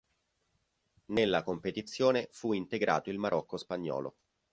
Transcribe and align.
Nella 1.11 1.43
competizione 1.43 2.27
fu 2.31 2.53
integrato 2.53 3.11
il 3.11 3.19
Marocco 3.19 3.55
spagnolo. 3.57 4.15